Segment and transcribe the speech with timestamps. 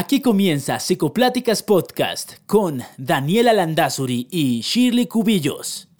[0.00, 5.90] Aquí comienza Psicopláticas Podcast con Daniela Landazuri y Shirley Cubillos.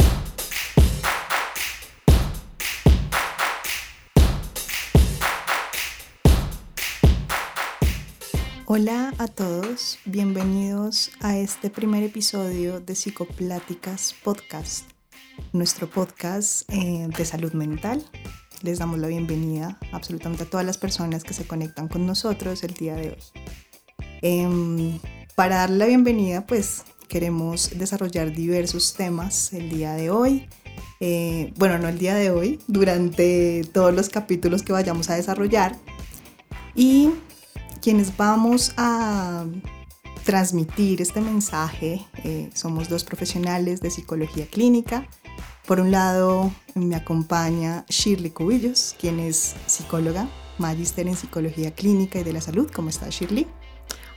[8.64, 14.89] Hola a todos, bienvenidos a este primer episodio de Psicopláticas Podcast,
[15.53, 18.03] nuestro podcast eh, de salud mental.
[18.62, 22.73] Les damos la bienvenida absolutamente a todas las personas que se conectan con nosotros el
[22.73, 23.69] día de hoy.
[24.22, 24.98] Em,
[25.34, 30.48] para dar la bienvenida, pues queremos desarrollar diversos temas el día de hoy.
[31.00, 35.77] Eh, bueno, no el día de hoy, durante todos los capítulos que vayamos a desarrollar.
[36.74, 37.10] Y
[37.80, 39.46] quienes vamos a
[40.24, 45.08] transmitir este mensaje eh, somos dos profesionales de psicología clínica.
[45.66, 52.24] Por un lado, me acompaña Shirley Cubillos, quien es psicóloga, magíster en psicología clínica y
[52.24, 52.70] de la salud.
[52.74, 53.46] ¿Cómo está Shirley?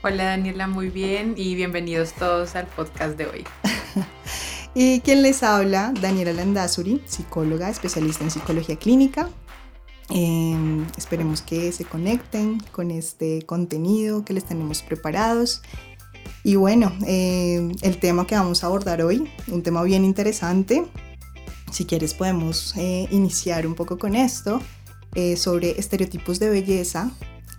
[0.06, 3.46] Hola Daniela, muy bien y bienvenidos todos al podcast de hoy.
[4.76, 9.30] y quien les habla, Daniela Landazuri, psicóloga, especialista en psicología clínica.
[10.10, 15.62] Em, esperemos que se conecten con este contenido que les tenemos preparados.
[16.44, 20.86] Y bueno, em, el tema que vamos a abordar hoy, un tema bien interesante.
[21.72, 24.62] Si quieres podemos eh, iniciar un poco con esto,
[25.16, 27.10] eh, sobre estereotipos de belleza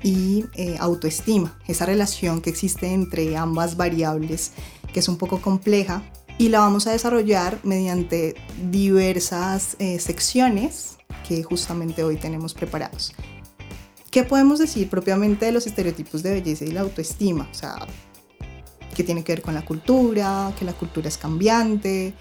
[0.03, 4.53] y eh, autoestima, esa relación que existe entre ambas variables,
[4.93, 6.03] que es un poco compleja,
[6.39, 8.35] y la vamos a desarrollar mediante
[8.71, 13.13] diversas eh, secciones que justamente hoy tenemos preparados.
[14.11, 17.49] ¿Qué podemos decir propiamente de los estereotipos de belleza y la autoestima?
[17.51, 17.87] O sea,
[18.95, 22.15] que tiene que ver con la cultura, que la cultura es cambiante,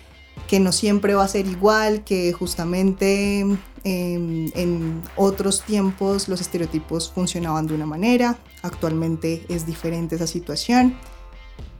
[0.48, 3.46] que no siempre va a ser igual, que justamente
[3.84, 10.98] em, en otros tiempos los estereotipos funcionaban de una manera, actualmente es diferente esa situación.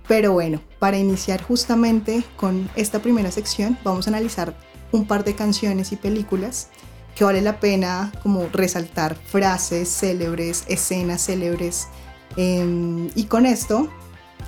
[0.08, 4.56] Pero bueno, para iniciar justamente con esta primera sección vamos a analizar
[4.92, 6.68] un par de canciones y películas
[7.16, 11.88] que vale la pena como resaltar frases célebres, escenas célebres
[12.36, 13.90] em, y con esto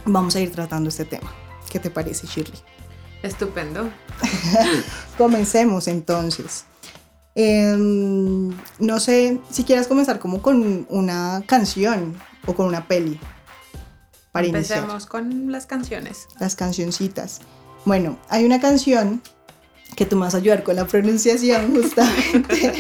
[0.05, 1.31] vamos a ir tratando este tema.
[1.69, 2.59] ¿Qué te parece Shirley?
[3.23, 3.89] Estupendo.
[5.17, 6.65] Comencemos entonces.
[7.35, 12.15] Em, no sé si quieras comenzar como con una canción
[12.47, 13.19] o con una peli.
[14.31, 16.27] Para Empecemos con las canciones.
[16.39, 17.41] Las cancioncitas.
[17.85, 19.21] Bueno, hay una canción
[19.95, 22.73] que tú me vas a ayudar con la pronunciación justamente.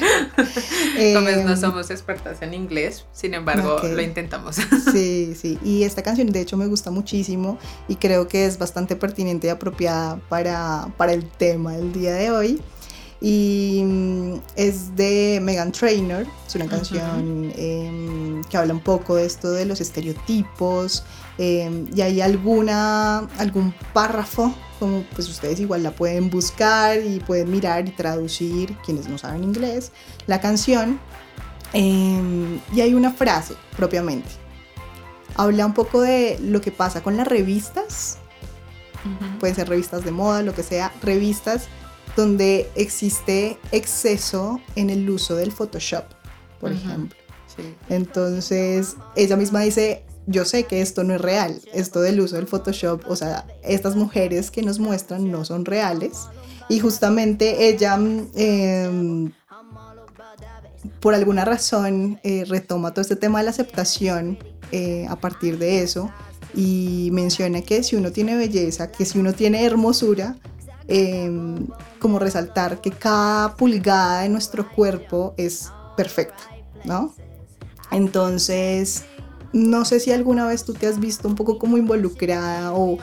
[1.13, 4.57] Como no somos expertas en inglés, sin embargo lo intentamos.
[4.91, 8.95] sí, sí, y esta canción de hecho me gusta muchísimo y creo que es bastante
[8.95, 12.61] pertinente y apropiada para, para el tema del día de hoy.
[13.25, 19.25] Y mm, es de Megan Trainor, es una canción em, que habla un poco de
[19.25, 21.03] esto de los estereotipos,
[21.39, 27.49] em, y hay alguna, algún párrafo, como pues ustedes igual la pueden buscar y pueden
[27.49, 29.91] mirar y traducir, quienes no saben inglés,
[30.27, 30.99] la canción,
[31.73, 34.29] em, y hay una frase propiamente.
[35.33, 38.19] Habla un poco de lo que pasa con las revistas,
[39.39, 41.69] pueden ser revistas de moda, lo que sea, revistas
[42.15, 46.05] donde existe exceso en el uso del Photoshop,
[46.59, 47.17] por ejemplo.
[47.89, 52.47] Entonces, ella misma dice, yo sé que esto no es real, esto del uso del
[52.47, 56.27] Photoshop, o sea, estas mujeres que nos muestran no son reales.
[56.67, 57.97] Y justamente ella,
[58.35, 59.31] em,
[60.99, 64.39] por alguna razón, eh, retoma todo este tema de la aceptación
[64.71, 66.11] eh, a partir de eso
[66.55, 70.37] y menciona que si uno tiene belleza, que si uno tiene hermosura,
[70.87, 71.67] Em,
[71.99, 76.43] como resaltar que cada pulgada de nuestro cuerpo es perfecta,
[76.83, 77.15] ¿no?
[77.91, 79.05] Entonces,
[79.51, 82.99] no sé si alguna vez tú te has visto un poco como involucrada o,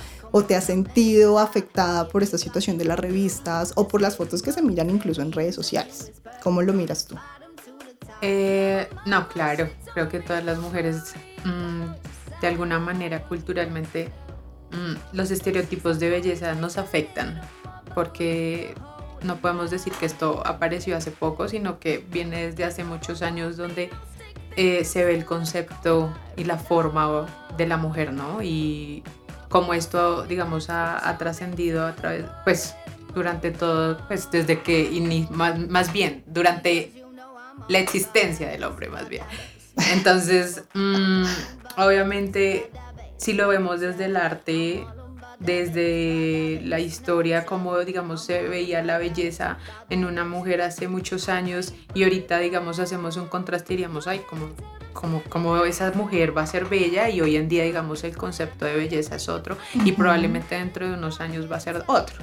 [0.46, 4.50] te has sentido afectada por esta situación de las revistas o por las fotos que
[4.52, 6.12] se miran incluso en redes sociales.
[6.42, 7.16] ¿Cómo lo miras tú?
[8.22, 11.14] Eh, no, claro, creo que todas las mujeres
[11.44, 14.08] mm, de alguna manera culturalmente
[14.70, 17.40] mm, los estereotipos de belleza nos afectan
[17.94, 18.74] porque
[19.22, 23.56] no podemos decir que esto apareció hace poco, sino que viene desde hace muchos años
[23.56, 23.90] donde
[24.56, 28.42] eh, se ve el concepto y la forma de la mujer, ¿no?
[28.42, 29.02] Y
[29.48, 32.74] cómo esto, digamos, ha, trascendido a través, pues,
[33.14, 34.90] durante todo, pues, desde que,
[35.30, 36.92] más, bien, durante
[37.68, 39.24] la existencia del hombre, más bien.
[39.92, 41.24] Entonces, mm,
[41.78, 42.70] obviamente,
[43.16, 44.86] si lo vemos desde el arte,
[45.44, 49.58] desde la historia, como digamos se veía la belleza
[49.90, 54.20] en una mujer hace muchos años y ahorita digamos hacemos un contraste y diríamos, ay,
[54.28, 54.50] como
[54.92, 58.66] como, como esa mujer va a ser bella y hoy en día, digamos, el concepto
[58.66, 62.22] de belleza es otro y probablemente dentro de unos años va a ser otro.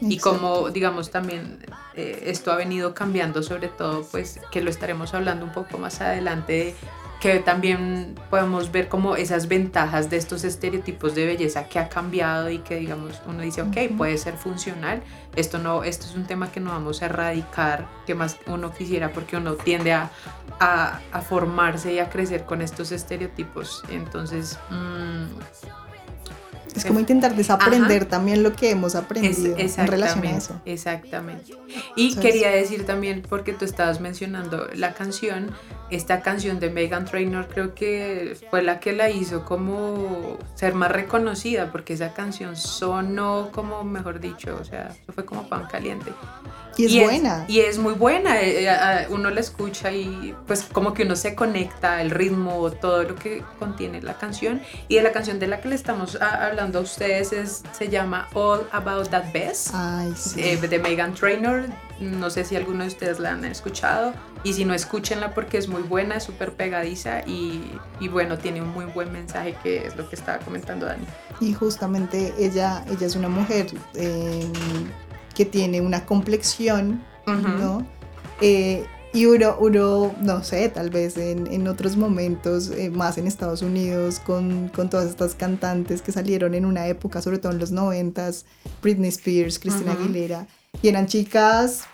[0.00, 1.58] Y como, digamos, también
[1.94, 6.00] eh, esto ha venido cambiando, sobre todo, pues que lo estaremos hablando un poco más
[6.00, 6.74] adelante,
[7.20, 12.50] que también podemos ver como esas ventajas de estos estereotipos de belleza que ha cambiado
[12.50, 15.02] y que, digamos, uno dice, ok, puede ser funcional.
[15.34, 19.12] Esto, no, esto es un tema que no vamos a erradicar, que más uno quisiera,
[19.12, 20.10] porque uno tiende a,
[20.60, 23.82] a, formarse y a crecer con estos estereotipos.
[23.88, 25.24] Entonces, mmm,
[26.76, 30.60] es como intentar desaprender también lo que hemos aprendido en relación a eso.
[30.64, 31.54] Exactamente.
[31.96, 35.50] Y quería decir también, porque tú estabas mencionando la canción,
[35.90, 40.90] esta canción de Megan Trainor creo que fue la que la hizo como ser más
[40.90, 46.12] reconocida, porque esa canción sonó como, mejor dicho, o sea, fue como pan caliente.
[46.76, 47.44] Y es buena.
[47.48, 48.40] y es muy buena.
[48.40, 53.02] Eh, eh, uno la escucha y pues como que uno se conecta, el ritmo, todo
[53.02, 54.60] lo que contiene la canción.
[54.88, 58.28] Y de la canción de la que le estamos hablando a ustedes es, se llama
[58.34, 59.74] All About That Best.
[60.36, 61.64] Eh, de Megan Trainor.
[62.00, 64.12] No sé si alguno de ustedes la han escuchado.
[64.44, 68.62] Y si no, escúchenla porque es muy buena, es súper pegadiza y, y, bueno, tiene
[68.62, 71.06] un muy buen mensaje que es lo que estaba comentando Dani.
[71.40, 77.86] Y justamente ella, ella es una mujer que tiene una complexión, ¿no?
[78.40, 78.86] Eh,
[79.16, 83.62] y uno, uno, no sé, tal vez en, en otros momentos, eh, más en Estados
[83.62, 87.70] Unidos, con, con, todas estas cantantes que salieron en una época, sobre todo en los
[87.70, 88.44] noventas,
[88.82, 90.46] Britney Spears, Christina Aguilera,
[90.82, 91.84] y eran chicas,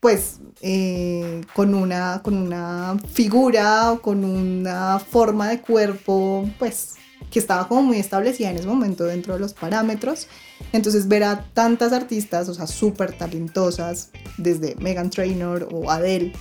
[0.00, 6.96] pues, eh, con, una, con una figura o con una forma de cuerpo, pues,
[7.30, 10.26] que estaba como muy establecida en ese momento dentro de los parámetros.
[10.72, 16.32] Entonces ver a tantas artistas, o sea, súper talentosas, desde Megan Trainor o Adele,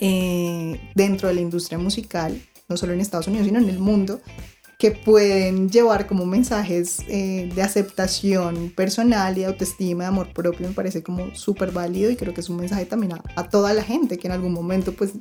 [0.00, 4.20] eh, dentro de la industria musical, no solo en Estados Unidos, sino en el mundo,
[4.82, 10.74] que pueden llevar como mensajes eh, de aceptación personal y autoestima, de amor propio, me
[10.74, 14.18] parece como súper válido y creo que es un mensaje también a, toda la gente
[14.18, 15.12] que en algún momento pues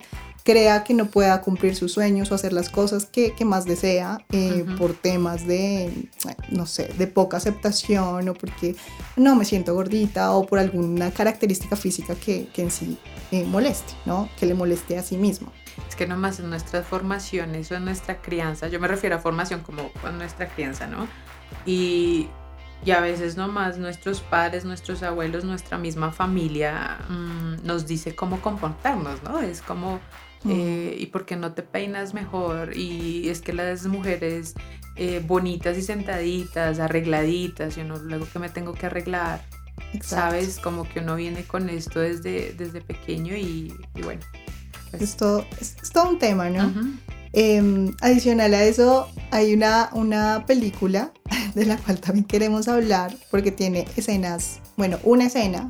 [0.44, 4.26] crea que no pueda cumplir sus sueños o hacer las cosas que, que más desea
[4.32, 6.10] eh, por temas de,
[6.50, 8.76] no sé, de poca aceptación o porque
[9.16, 12.98] no me siento gordita o por alguna característica física que, que en sí
[13.30, 14.28] eh, moleste, ¿no?
[14.40, 15.52] Que le moleste a sí mismo.
[15.88, 19.62] Es que nomás en nuestras formaciones o en nuestra crianza, yo me refiero a formación
[19.62, 21.08] como en nuestra crianza, ¿no?
[21.66, 22.28] Y,
[22.84, 28.42] y a veces nomás nuestros padres, nuestros abuelos, nuestra misma familia mm, nos dice cómo
[28.42, 29.40] comportarnos, ¿no?
[29.40, 30.00] Es como,
[30.50, 32.76] eh, ¿y por qué no te peinas mejor?
[32.76, 34.56] Y es que las mujeres
[34.96, 39.42] eh, bonitas y sentaditas, arregladitas, y uno luego que me tengo que arreglar,
[40.02, 40.60] ¿sabes?
[40.60, 44.22] Como que uno viene con esto desde, desde pequeño y, y bueno,
[45.00, 46.74] es, todo, es, todo un tema, ¿no?
[47.34, 51.14] Em, adicional a eso, hay una, una película
[51.56, 55.70] de la cual también queremos hablar porque tiene escenas, bueno, una escena,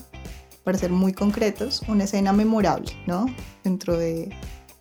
[0.64, 3.26] para ser muy concretos, una escena memorable, ¿no?
[3.64, 4.30] Dentro de,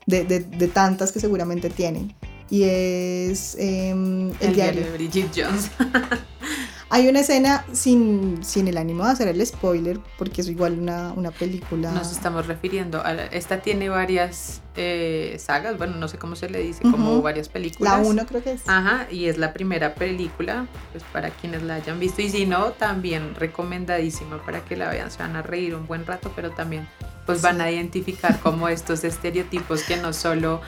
[0.06, 2.14] de, de, tantas que seguramente tienen.
[2.50, 4.84] Y es em, el, diario.
[4.84, 5.70] de Bridget Jones.
[6.92, 11.12] Hay una escena sin, sin el ánimo de hacer el spoiler, porque es igual una,
[11.12, 11.92] una película.
[11.92, 13.12] Nos estamos refiriendo a.
[13.12, 17.92] esta tiene varias eh, sagas, bueno, no sé cómo se le dice, como varias películas.
[17.92, 18.68] La uno creo que es.
[18.68, 22.22] Ajá, y es la primera película, pues para quienes la hayan visto.
[22.22, 25.12] Y si no, también recomendadísima para que la vean.
[25.12, 26.88] Se van a reír un buen rato, pero también
[27.24, 30.60] pues van a identificar como estos estereotipos que no solo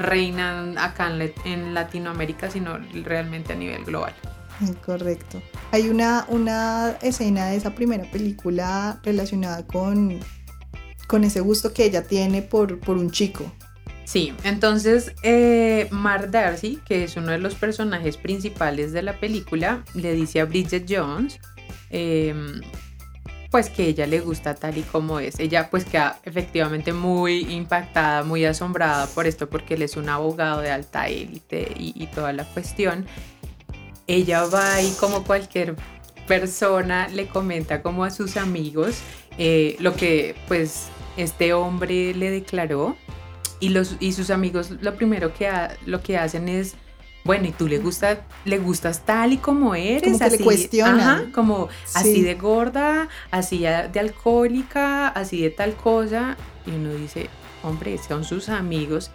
[0.00, 4.14] reinan acá en, en Latinoamérica, sino realmente a nivel global.
[4.84, 5.40] Correcto.
[5.70, 10.18] Hay una, una escena de esa primera película relacionada con,
[11.06, 13.50] con ese gusto que ella tiene por, por un chico.
[14.04, 19.84] Sí, entonces eh, Mark Darcy, que es uno de los personajes principales de la película,
[19.92, 21.38] le dice a Bridget Jones,
[21.90, 22.62] em,
[23.50, 25.38] pues que ella le gusta tal y como es.
[25.38, 30.62] Ella pues queda efectivamente muy impactada, muy asombrada por esto, porque él es un abogado
[30.62, 33.06] de alta élite y toda la cuestión
[34.08, 35.76] ella va y como cualquier
[36.26, 38.98] persona le comenta como a sus amigos
[39.38, 42.96] eh, lo que pues este hombre le declaró
[43.60, 45.50] y, los, y sus amigos lo primero que,
[45.86, 46.74] lo que hacen es
[47.24, 51.30] bueno, y tú le gusta, le gustas tal y como eres, como así, le cuestiona,
[51.34, 57.28] como así de gorda, así de alcohólica, así de tal cosa, y uno dice,
[57.62, 59.10] hombre, son sus amigos,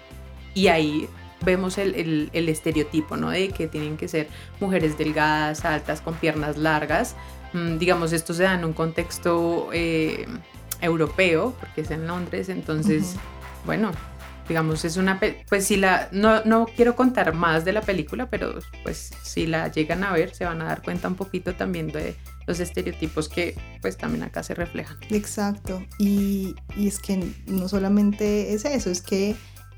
[0.54, 1.10] y ahí
[1.44, 3.30] vemos el, estereotipo, ¿no?
[3.30, 4.28] De que tienen que ser
[4.60, 7.16] mujeres delgadas, altas, con piernas largas.
[7.54, 10.26] Mm, digamos, esto se da en un contexto eh,
[10.82, 13.16] europeo, porque es en Londres, entonces,
[13.66, 13.92] bueno,
[14.48, 18.60] digamos, es una, pues si la, no, no quiero contar más de la película, pero
[18.84, 22.16] pues si la llegan a ver se van a dar cuenta un poquito también de
[22.46, 24.98] los estereotipos que pues también acá se reflejan.
[25.10, 29.36] Exacto, y, y es que no solamente es eso, es que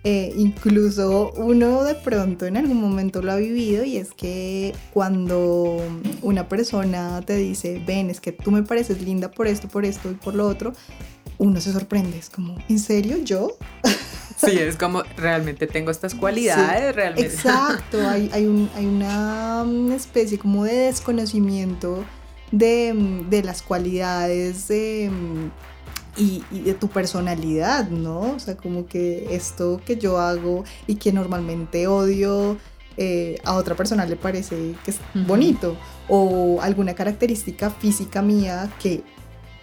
[0.07, 5.79] eh, incluso uno de pronto en algún momento lo ha vivido y es que cuando
[6.21, 10.11] una persona te dice, ven, es que tú me pareces linda por esto, por esto
[10.11, 10.73] y por lo otro,
[11.39, 13.57] uno se sorprende, es como, ¿en serio yo?
[14.37, 17.33] Sí, es como, realmente tengo estas cualidades, realmente.
[17.33, 22.03] Exacto, hay, hay, un, hay una especie como de desconocimiento
[22.51, 25.09] de, de las cualidades de
[26.17, 28.21] y, de tu personalidad, ¿no?
[28.21, 32.57] O sea, como que esto que yo hago y que normalmente odio,
[32.97, 35.75] eh, a otra persona le parece que es bonito,
[36.07, 39.03] o alguna característica física mía que,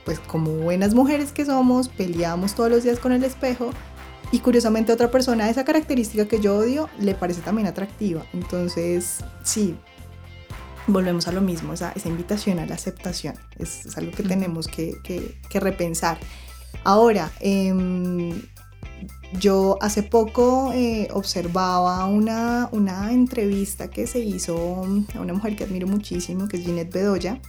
[0.05, 3.71] pues como buenas mujeres que somos, peleamos todos los días con el espejo.
[4.31, 8.25] Y curiosamente a otra persona esa característica que yo odio le parece también atractiva.
[8.33, 9.77] Entonces, sí,
[10.87, 13.35] volvemos a lo mismo, esa, esa invitación a la aceptación.
[13.59, 16.19] Es, algo que tenemos que, que, repensar.
[16.85, 18.43] Ahora, em,
[19.39, 24.57] yo hace poco eh, observaba una, una, entrevista que se hizo
[25.15, 27.41] a una mujer que admiro muchísimo, que es Ginette Bedoya.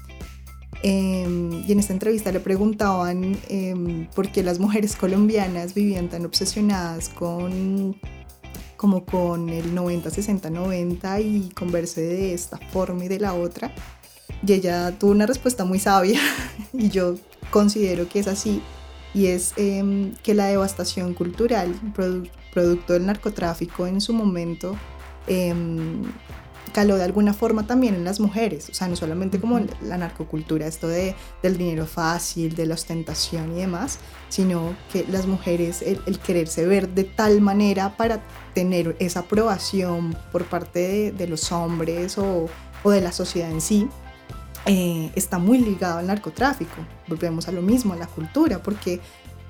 [0.85, 6.25] Em, y en esta entrevista le preguntaban em, por qué las mujeres colombianas vivían tan
[6.25, 7.95] obsesionadas con
[8.83, 13.73] como con el 90, 60, 90 y converse de esta forma y de la otra.
[14.45, 16.19] Y ella tuvo una respuesta muy sabia
[16.73, 17.15] y yo
[17.49, 18.61] considero que es así
[19.13, 21.73] y es em, que la devastación cultural
[22.53, 24.75] producto del narcotráfico en su momento
[25.27, 26.03] em,
[26.73, 30.67] caló de alguna forma también en las mujeres, o sea, no solamente como la narcocultura,
[30.67, 33.99] esto de, del dinero fácil, de la ostentación y demás,
[34.33, 38.19] sino que las mujeres, el, quererse ver de tal manera para
[38.55, 42.47] tener esa aprobación por parte de, los hombres o,
[42.81, 43.87] o, de la sociedad en sí,
[44.65, 46.77] eh, está muy ligado al narcotráfico.
[47.07, 48.99] Volvemos a lo mismo, a la cultura, porque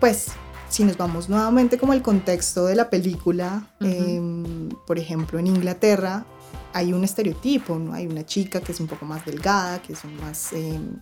[0.02, 0.34] pues
[0.68, 6.25] si nos vamos nuevamente como el contexto de la película, em, por ejemplo, en Inglaterra
[6.74, 7.94] hay un estereotipo, ¿no?
[7.94, 10.98] Hay una chica que es un poco más delgada, que son más em,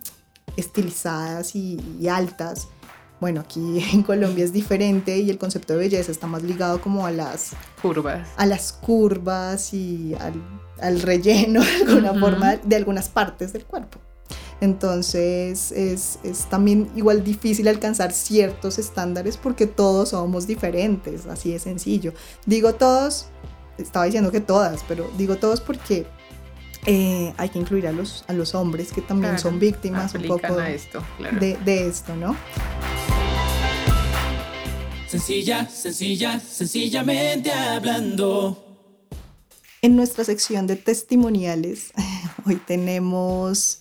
[0.56, 2.68] estilizadas y, altas.
[3.22, 7.06] Bueno, aquí en Colombia es diferente y el concepto de belleza está más ligado como
[7.06, 8.28] a las curvas.
[8.36, 10.16] A las curvas y
[10.80, 14.00] al, relleno de alguna forma de algunas partes del cuerpo.
[14.60, 21.60] Entonces es, es, también igual difícil alcanzar ciertos estándares porque todos somos diferentes, así de
[21.60, 22.14] sencillo.
[22.44, 23.26] Digo todos
[23.78, 26.08] estaba diciendo que todas, pero digo todos porque
[26.86, 30.60] eh, hay que incluir a los, a los hombres que también son víctimas un poco
[30.60, 31.00] esto,
[31.38, 32.36] de, de esto, ¿no?
[35.12, 38.56] Sencilla, sencilla, sencillamente hablando.
[39.82, 41.92] En nuestra sección de testimoniales,
[42.46, 43.78] hoy tenemos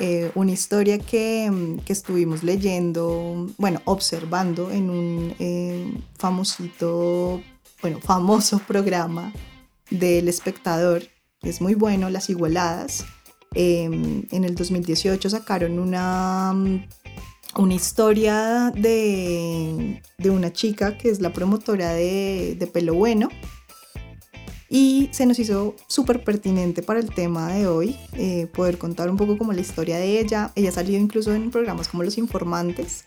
[0.00, 7.40] eh, una historia que, que, estuvimos leyendo, bueno, observando en un eh, famosito
[7.80, 9.32] bueno, famoso programa
[9.90, 11.04] del espectador.
[11.42, 13.04] Es muy bueno, Las Igualadas.
[13.54, 16.52] Em, en el 2018 sacaron una,
[17.56, 23.28] una historia de, de, una chica que es la promotora de, de Pelo Bueno.
[24.68, 29.16] Y se nos hizo súper pertinente para el tema de hoy eh, poder contar un
[29.16, 30.50] poco como la historia de ella.
[30.56, 33.04] Ella ha salido incluso en programas como Los Informantes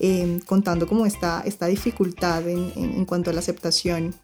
[0.00, 4.14] Em, contando como esta, esta dificultad en, en, cuanto a la aceptación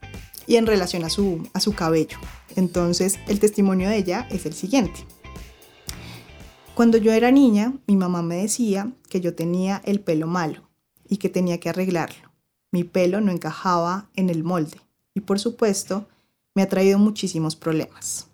[0.46, 2.18] y en relación a su, a su cabello.
[2.54, 5.04] Entonces, el testimonio de ella es el siguiente.
[6.74, 10.68] Cuando yo era niña, mi mamá me decía que yo tenía el pelo malo
[11.08, 12.32] y que tenía que arreglarlo.
[12.72, 14.80] Mi pelo no encajaba en el molde
[15.14, 16.08] y por supuesto
[16.52, 18.26] me ha traído muchísimos problemas.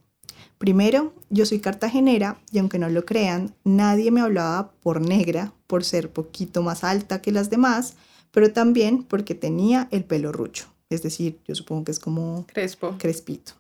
[0.57, 5.85] Primero, yo soy cartagenera y aunque no lo crean, nadie me hablaba por negra, por
[5.85, 7.97] ser poquito más alta que las demás,
[8.31, 10.67] pero también porque tenía el pelo rucho.
[10.89, 12.97] Es decir, yo supongo que es como Crespo.
[12.99, 13.53] crespito.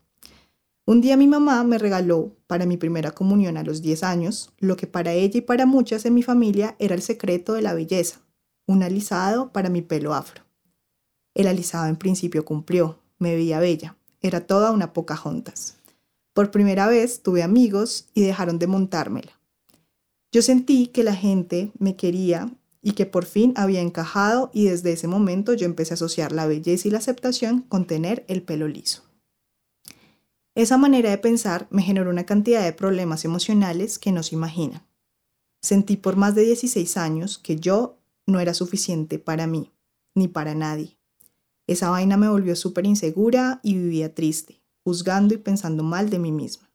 [0.90, 4.76] Un día mi mamá me regaló para mi primera comunión a los 10 años lo
[4.76, 8.22] que para ella y para muchas en mi familia era el secreto de la belleza,
[8.66, 10.42] un alisado para mi pelo afro.
[11.32, 15.76] El alisado en principio cumplió, me veía bella, era toda una poca juntas.
[16.32, 19.38] Por primera vez tuve amigos y dejaron de montármela.
[20.32, 24.90] Yo sentí que la gente me quería y que por fin había encajado y desde
[24.90, 28.66] ese momento yo empecé a asociar la belleza y la aceptación con tener el pelo
[28.66, 29.04] liso.
[30.60, 34.86] Esa manera de pensar me generó una cantidad de problemas emocionales que no se imaginan.
[35.62, 39.72] Sentí por más de 16 años que yo no era suficiente para mí,
[40.14, 40.98] ni para nadie.
[41.66, 46.30] Esa vaina me volvió súper insegura y vivía triste, juzgando y pensando mal de mí
[46.30, 46.70] misma.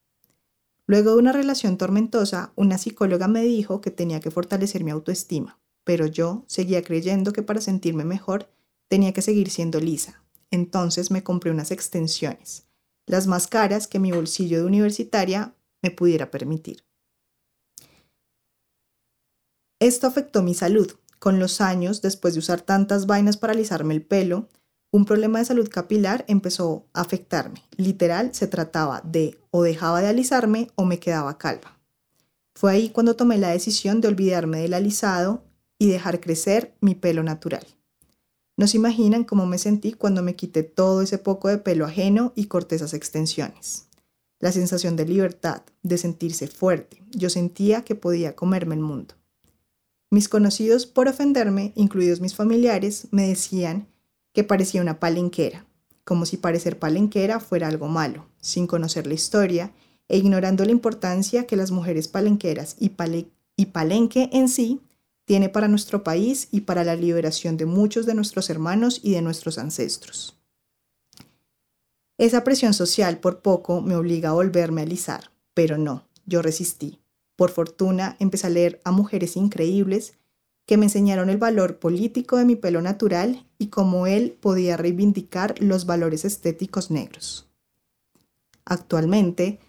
[0.88, 5.60] Luego de una relación tormentosa, una psicóloga me dijo que tenía que fortalecer mi autoestima,
[5.84, 8.50] pero yo seguía creyendo que para sentirme mejor
[8.88, 10.24] tenía que seguir siendo lisa.
[10.50, 12.64] Entonces me compré unas extensiones,
[13.08, 16.84] las más caras que mi bolsillo de universitaria me pudiera permitir.
[19.80, 20.92] Esto afectó mi salud.
[21.20, 24.48] Con los años, después de usar tantas vainas para alisarme el pelo,
[24.92, 27.64] un problema de salud capilar empezó a afectarme.
[27.76, 31.80] Literal, se trataba de o dejaba de alisarme o me quedaba calva.
[32.56, 35.44] Fue ahí cuando tomé la decisión de olvidarme del alisado
[35.78, 37.66] y dejar crecer mi pelo natural.
[38.58, 42.32] No se imaginan cómo me sentí cuando me quité todo ese poco de pelo ajeno
[42.36, 43.88] y corté esas extensiones.
[44.40, 47.04] La sensación de libertad, de sentirse fuerte.
[47.12, 49.16] Yo sentía que podía comerme el mundo.
[50.10, 53.88] Mis conocidos, por ofenderme, incluidos mis familiares, me decían
[54.34, 55.66] que parecía una palenquera,
[56.04, 59.74] como si parecer palenquera fuera algo malo, sin conocer la historia
[60.08, 62.92] e ignorando la importancia que las mujeres palenqueras y,
[63.58, 64.82] y palenque en sí
[65.25, 69.22] tiene para nuestro país y para la liberación de muchos de nuestros hermanos y de
[69.22, 70.38] nuestros ancestros.
[72.17, 77.00] Esa presión social por poco me obliga a volverme a alisar, pero no, yo resistí.
[77.36, 80.13] Por fortuna empecé a leer a mujeres increíbles
[80.65, 85.55] que me enseñaron el valor político de mi pelo natural y cómo él podía reivindicar
[85.62, 87.48] los valores estéticos negros.
[88.63, 89.60] Actualmente,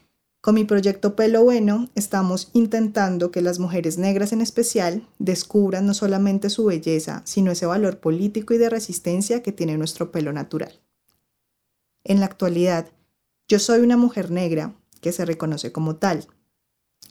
[0.46, 5.92] con mi proyecto Pelo Bueno, estamos intentando que las mujeres negras en especial descubran no
[5.92, 10.80] solamente su belleza, sino ese valor político y de resistencia que tiene nuestro pelo natural.
[12.04, 12.92] En la actualidad,
[13.48, 16.28] yo soy una mujer negra que se reconoce como tal,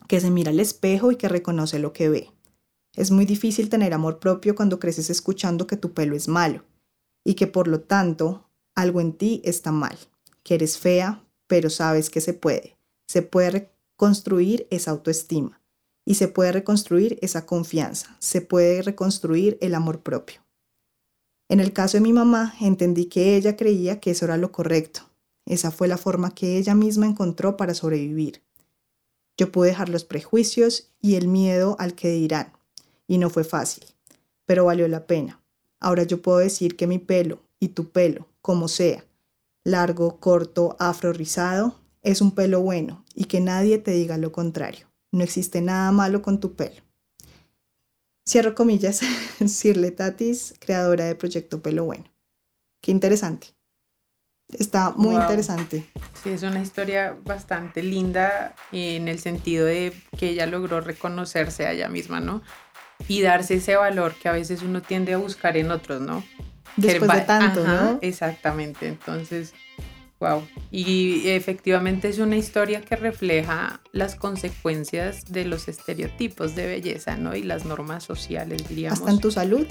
[0.08, 2.30] que se mira al espejo y que reconoce lo que ve
[2.94, 6.64] es muy difícil tener amor propio cuando creces escuchando que tu pelo es malo
[7.22, 9.98] y que por lo tanto algo en ti está mal,
[10.42, 12.75] que eres fea, pero sabes que se puede.
[13.06, 15.60] Se puede reconstruir esa autoestima
[16.04, 20.46] y se puede reconstruir esa confianza, se puede reconstruir el amor propio.
[21.48, 25.02] En el caso de mi mamá, entendí que ella creía que eso era lo correcto.
[25.46, 28.42] Esa fue la forma que ella misma encontró para sobrevivir.
[29.36, 32.52] Yo pude dejar los prejuicios y el miedo al que dirán,
[33.06, 33.84] y no fue fácil,
[34.44, 35.40] pero valió la pena.
[35.78, 39.04] Ahora yo puedo decir que mi pelo y tu pelo, como sea,
[39.62, 44.86] largo, corto, afro, rizado, es un pelo bueno y que nadie te diga lo contrario.
[45.12, 46.82] No existe nada malo con tu pelo.
[48.28, 49.00] Cierro comillas,
[49.46, 52.04] Sirle Tatis, creadora de Proyecto Pelo Bueno.
[52.80, 53.48] Qué interesante.
[54.48, 55.86] Está muy interesante.
[56.22, 61.72] Sí, es una historia bastante linda en el sentido de que ella logró reconocerse a
[61.72, 62.42] ella misma, ¿no?
[63.08, 66.24] y darse ese valor que a veces uno tiende a buscar en otros, ¿no?
[66.76, 67.98] Después de tanto, ¿no?
[68.02, 69.54] Exactamente, entonces,
[70.20, 70.42] wow.
[70.70, 77.34] Y efectivamente es una historia que refleja las consecuencias de los estereotipos de belleza, ¿no?
[77.34, 79.00] Y las normas sociales, diríamos.
[79.00, 79.66] Hasta en tu salud.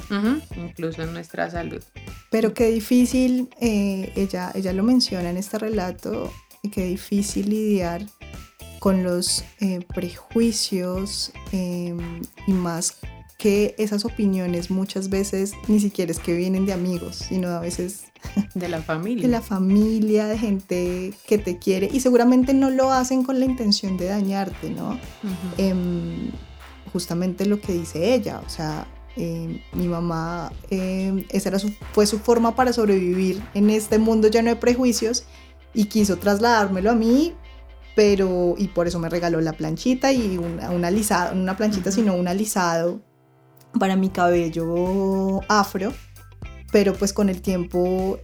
[0.56, 1.84] incluso en nuestra salud.
[2.32, 6.32] Pero qué difícil, eh, ella, ella lo menciona en este relato,
[6.72, 8.06] qué difícil lidiar
[8.80, 12.98] con los eh, prejuicios em, y más
[13.38, 18.06] que esas opiniones muchas veces ni siquiera es que vienen de amigos, sino a veces
[18.54, 19.24] de la familia.
[19.24, 23.46] De la familia, de gente que te quiere y seguramente no lo hacen con la
[23.46, 24.98] intención de dañarte, ¿no?
[25.58, 26.32] Em,
[26.94, 32.06] justamente lo que dice ella, o sea, em, mi mamá, em, esa era su, fue
[32.06, 35.26] su forma para sobrevivir en este mundo lleno de prejuicios
[35.74, 37.34] y quiso trasladármelo a mí
[37.96, 41.00] pero y por eso me regaló la planchita y una, una no
[41.34, 43.00] una planchita, sino un alisado
[43.80, 45.94] para mi cabello afro,
[46.72, 48.20] pero pues con el tiempo,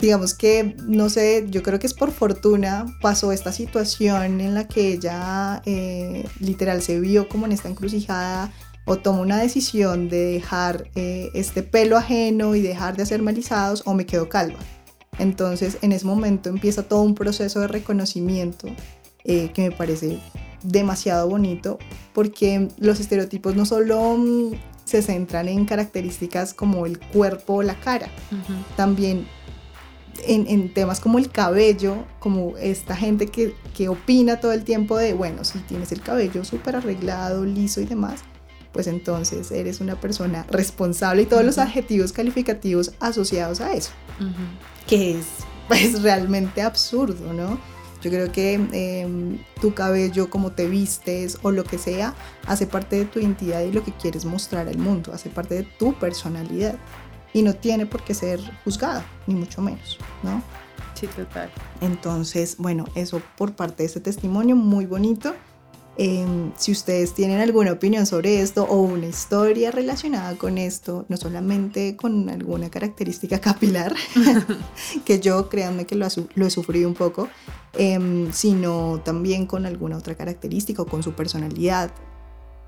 [0.00, 4.68] digamos que, no sé, yo creo que es por fortuna, pasó esta situación en la
[4.68, 8.52] que ella eh, literal se vio como en esta encrucijada
[8.84, 13.82] o tomó una decisión de dejar eh, este pelo ajeno y dejar de hacerme alisados
[13.86, 14.58] o me quedo calva.
[15.18, 18.68] Entonces en ese momento empieza todo un proceso de reconocimiento
[19.24, 20.18] eh, que me parece
[20.62, 21.78] demasiado bonito
[22.12, 24.52] porque los estereotipos no solo mm,
[24.84, 28.08] se centran en características como el cuerpo o la cara,
[28.76, 29.26] también
[30.26, 35.14] en, temas como el cabello, como esta gente que, que, opina todo el tiempo de,
[35.14, 38.20] bueno, si tienes el cabello súper arreglado, liso y demás,
[38.72, 43.90] pues entonces eres una persona responsable y todos los adjetivos calificativos asociados a eso,
[44.86, 45.26] que es
[45.68, 47.58] pues realmente absurdo, ¿no?
[48.02, 52.14] Yo creo que em, tu cabello, como te vistes o lo que sea,
[52.46, 55.62] hace parte de tu identidad y lo que quieres mostrar al mundo, hace parte de
[55.62, 56.76] tu personalidad.
[57.34, 60.42] y no tiene por qué ser juzgada, ni mucho menos, ¿no?
[60.92, 61.50] Sí, total.
[61.80, 65.34] Entonces, bueno, eso por parte de este testimonio, muy bonito.
[65.98, 71.18] Em, si ustedes tienen alguna opinión sobre esto o una historia relacionada con esto, no
[71.18, 73.94] solamente con alguna característica capilar,
[75.04, 77.28] que yo créanme que lo, he sufrido un poco,
[77.74, 81.90] em, sino también con alguna otra característica o con su personalidad,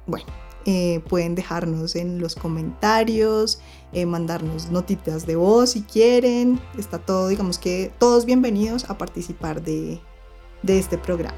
[0.06, 0.26] bueno,
[0.66, 3.58] eh, pueden dejarnos en los comentarios,
[3.92, 6.60] eh, mandarnos notitas de voz si quieren.
[6.78, 10.00] Está todo, digamos que todos bienvenidos a participar de,
[10.62, 11.36] de este programa.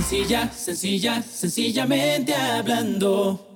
[0.00, 3.46] Sencilla, sencilla, sencillamente hablando.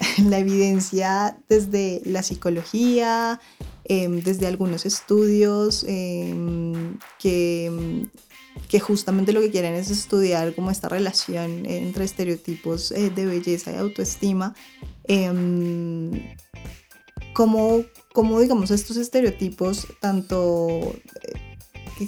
[0.24, 3.38] La evidencia desde la psicología,
[3.84, 8.08] em, desde algunos estudios em, que,
[8.70, 13.72] que, justamente lo que quieren es estudiar como esta relación entre estereotipos eh, de belleza
[13.72, 14.54] y autoestima,
[15.04, 16.34] em,
[17.34, 20.94] como, como digamos estos estereotipos tanto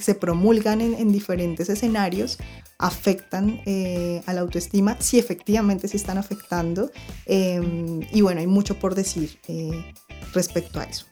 [0.00, 2.38] se promulgan en, diferentes escenarios
[2.78, 6.90] afectan eh, a la autoestima, si efectivamente se están afectando.
[7.26, 9.92] Em, y bueno, hay mucho por decir eh,
[10.32, 11.06] respecto a eso.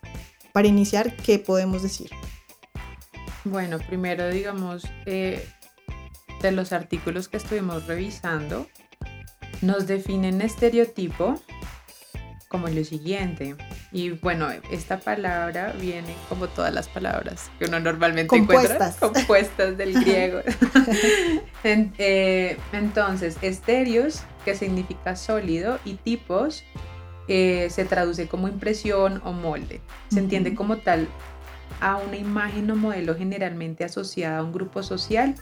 [0.52, 2.10] Para iniciar, ¿qué podemos decir?
[3.44, 5.44] Bueno, primero digamos, eh,
[6.42, 8.66] de los artículos que estuvimos revisando,
[9.62, 11.40] nos definen estereotipo
[12.48, 13.56] como lo siguiente.
[13.92, 18.96] Y bueno, esta palabra viene como todas las palabras que uno normalmente compuestas.
[18.96, 20.40] encuentra compuestas del griego.
[21.64, 26.64] Eh, entonces, estéreos, que significa sólido, y tipos,
[27.28, 29.80] eh, se traduce como impresión o molde.
[30.08, 31.06] Se entiende como tal
[31.80, 35.36] a una imagen o modelo generalmente asociada a un grupo social,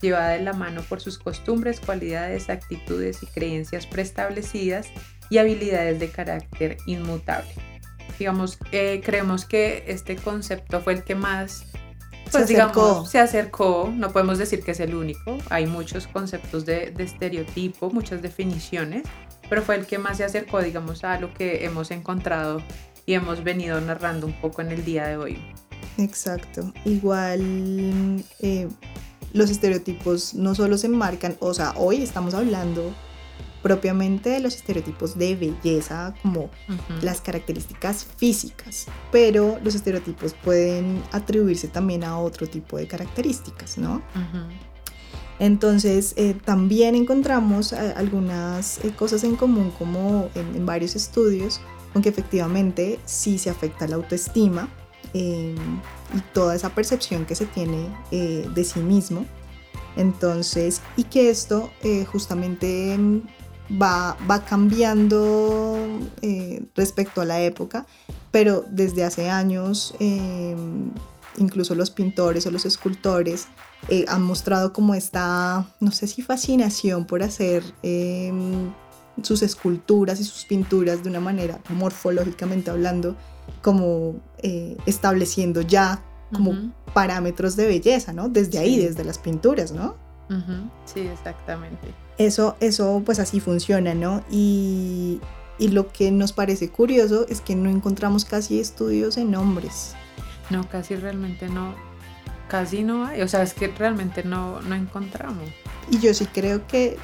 [0.00, 4.90] llevada de la mano por sus costumbres, cualidades, actitudes y creencias preestablecidas
[5.28, 7.52] y habilidades de carácter inmutable.
[8.18, 11.64] Digamos, eh, creemos que este concepto fue el que más
[12.30, 13.06] pues, se acercó.
[13.06, 17.90] se acercó, no podemos decir que es el único, hay muchos conceptos de, de, estereotipo,
[17.90, 19.04] muchas definiciones,
[19.48, 22.62] pero fue el que más se acercó, digamos, a lo que hemos encontrado
[23.06, 25.38] y hemos venido narrando un poco en el día de hoy.
[25.98, 28.68] Exacto, igual eh,
[29.32, 32.94] los estereotipos no solo se enmarcan, o sea, hoy estamos hablando
[33.64, 36.50] propiamente de los estereotipos de belleza, como
[37.00, 44.02] las características físicas, pero los estereotipos pueden atribuirse también a otro tipo de características, ¿no?
[45.38, 51.58] Entonces, eh, también encontramos eh, algunas eh, cosas en común, como en, varios estudios,
[51.94, 54.68] aunque efectivamente sí se afecta la autoestima
[55.14, 55.54] y
[56.34, 59.24] toda esa percepción que se tiene de sí mismo.
[59.96, 61.70] Entonces, y que esto
[62.10, 62.98] justamente
[63.70, 65.76] va, va cambiando
[66.22, 67.86] eh, respecto a la época,
[68.30, 70.90] pero desde hace años em,
[71.38, 73.48] incluso los pintores o los escultores
[73.88, 78.72] eh, han mostrado como esta, no sé si fascinación por hacer em,
[79.22, 83.16] sus esculturas y sus pinturas de una manera morfológicamente hablando,
[83.62, 88.28] como eh, estableciendo ya como parámetros de belleza, ¿no?
[88.28, 89.94] Desde ahí, desde las pinturas, ¿no?
[90.84, 91.94] Sí, exactamente.
[92.18, 94.24] Eso, eso pues así funciona, ¿no?
[94.30, 95.20] Y,
[95.58, 99.94] y lo que nos parece curioso es que no encontramos casi estudios en hombres.
[100.50, 101.74] No, casi realmente no,
[102.48, 105.48] casi no hay, o sea, es que realmente no, no encontramos.
[105.90, 106.96] Y yo sí creo que,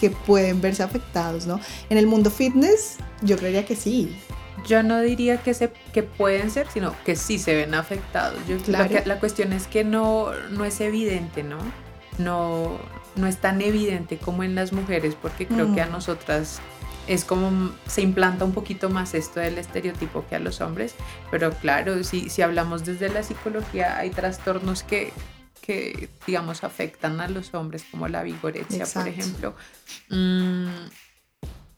[0.00, 1.60] que pueden verse afectados, ¿no?
[1.90, 4.16] En el mundo fitness, yo creería que sí.
[4.66, 8.38] Yo no diría que, se, que pueden ser, sino que sí se ven afectados.
[8.46, 11.58] Yo, la, la, cuestión es que no, no es evidente, ¿no?
[12.18, 12.78] No,
[13.16, 15.92] no es tan evidente como en las mujeres, porque creo que a mm.
[15.92, 16.60] nosotras
[17.06, 20.94] es como se implanta un poquito más esto del estereotipo que a los hombres,
[21.30, 25.12] pero claro, si, si hablamos desde la psicología, hay trastornos que,
[25.60, 29.54] que digamos, afectan a los hombres, como la vigorexia, por ejemplo.
[30.10, 30.68] Mm,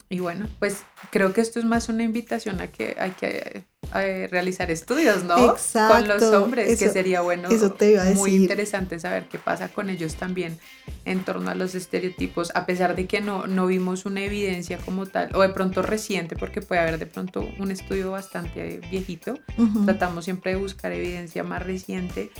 [0.09, 3.65] y bueno, pues creo que esto es más una invitación a que hay que
[4.01, 5.51] realizar estudios, ¿no?
[5.51, 8.17] Exacto, con los hombres, que sería bueno, eso te iba a decir.
[8.17, 10.57] muy interesante saber qué pasa con ellos también
[11.05, 15.05] en torno a los estereotipos, a pesar de que no, no vimos una evidencia como
[15.05, 19.37] tal, o de pronto reciente, porque puede haber de pronto un estudio bastante viejito,
[19.85, 22.31] tratamos siempre de buscar evidencia más reciente,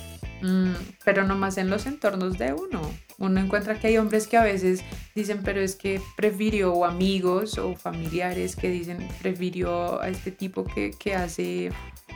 [0.42, 0.72] mm,
[1.04, 2.80] pero no más en los entornos de uno.
[3.18, 4.82] Uno encuentra que hay hombres que a veces
[5.14, 10.64] dicen, pero es que prefirió, o amigos o familiares que dicen, prefirió a este tipo
[10.64, 11.45] que, que hace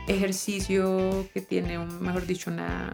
[0.07, 2.91] ejercicio, que tiene, un, mejor dicho, una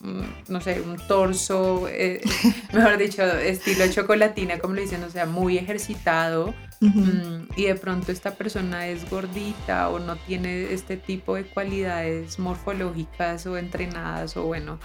[0.00, 2.20] no sé, un torso, eh,
[2.72, 6.54] mejor dicho, estilo chocolatina, como le dicen, o sea, muy ejercitado.
[6.80, 12.38] Mm, y de pronto esta persona es gordita o no tiene este tipo de cualidades
[12.38, 14.78] morfológicas o entrenadas o bueno,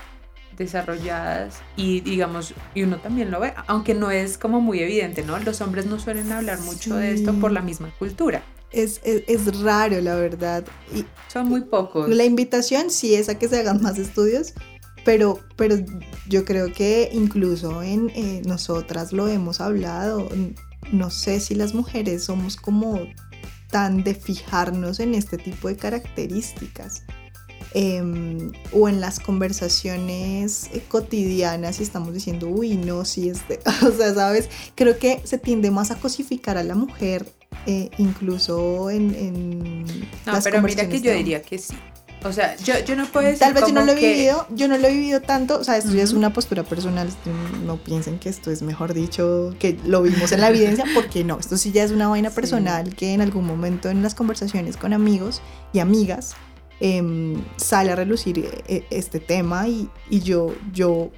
[0.57, 5.37] desarrolladas y digamos, y uno también lo ve, aunque no es como muy evidente, ¿no?
[5.37, 8.41] Los hombres no suelen hablar mucho de esto por la misma cultura.
[8.73, 10.65] Es, es, raro, la verdad.
[10.95, 12.09] Y Son muy pocos.
[12.09, 14.53] La invitación sí es a que se hagan más estudios,
[15.05, 15.75] pero, pero
[16.27, 20.27] yo creo que incluso en eh, nosotras lo hemos hablado.
[20.91, 22.99] No sé si las mujeres somos como
[23.69, 27.03] tan de fijarnos en este tipo de características.
[27.75, 33.91] Em, o en las conversaciones eh, cotidianas y estamos diciendo, uy, no, sí, este, o
[33.91, 34.47] sea, ¿sabes?
[34.75, 37.25] Creo que se tiende más a cosificar a la mujer,
[37.65, 39.15] eh, incluso en...
[39.15, 39.83] en
[40.25, 41.73] no, pero mira que yo diría que sí.
[42.25, 44.69] O sea, yo, yo no puedo decir Tal vez yo no lo he vivido, yo
[44.69, 47.09] no lo he vivido tanto, o sea, esto ya es una postura personal,
[47.65, 51.37] no piensen que esto es mejor dicho, que lo vimos en la evidencia, porque no,
[51.37, 54.93] esto sí ya es una vaina personal que en algún momento en las conversaciones con
[54.93, 55.41] amigos
[55.73, 56.35] y amigas
[56.85, 61.11] Em, sale a relucir eh, este tema y, yo, yo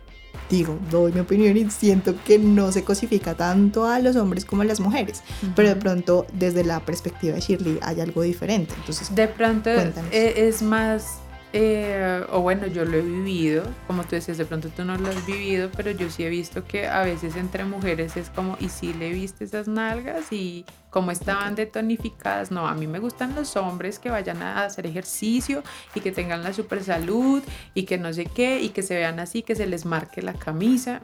[0.49, 4.62] digo, doy mi opinión y siento que no se cosifica tanto a los hombres como
[4.62, 5.23] a las mujeres,
[5.55, 8.73] pero de pronto desde la perspectiva de Shirley hay algo diferente.
[8.77, 11.19] Entonces, de pronto e, es más
[11.58, 15.08] eh, o bueno, yo lo he vivido, como tú decías, de pronto tú no lo
[15.08, 18.68] has vivido, pero yo sí he visto que a veces entre mujeres es como, ¿y
[18.68, 20.34] si le viste esas nalgas?
[20.34, 22.52] Y cómo estaban detonificadas.
[22.52, 25.63] No, a mí me gustan los hombres que vayan a hacer ejercicio
[25.94, 27.41] y que tengan la super salud
[27.74, 30.34] y que no sé qué, y que se vean así, que se les marque la
[30.34, 31.00] camisa.